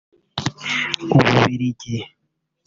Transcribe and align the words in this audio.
u 1.13 1.15
Bubiligi 1.19 1.97